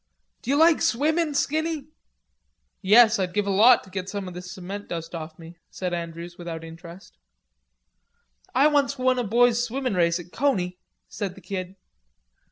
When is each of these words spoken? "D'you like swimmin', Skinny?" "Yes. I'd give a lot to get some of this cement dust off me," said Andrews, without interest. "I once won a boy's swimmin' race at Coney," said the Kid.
"D'you 0.41 0.55
like 0.55 0.81
swimmin', 0.81 1.35
Skinny?" 1.35 1.89
"Yes. 2.81 3.19
I'd 3.19 3.35
give 3.35 3.45
a 3.45 3.51
lot 3.51 3.83
to 3.83 3.91
get 3.91 4.09
some 4.09 4.27
of 4.27 4.33
this 4.33 4.51
cement 4.51 4.87
dust 4.89 5.13
off 5.13 5.37
me," 5.37 5.57
said 5.69 5.93
Andrews, 5.93 6.39
without 6.39 6.63
interest. 6.63 7.19
"I 8.55 8.65
once 8.65 8.97
won 8.97 9.19
a 9.19 9.23
boy's 9.23 9.63
swimmin' 9.63 9.93
race 9.93 10.19
at 10.19 10.31
Coney," 10.31 10.79
said 11.07 11.35
the 11.35 11.41
Kid. 11.41 11.75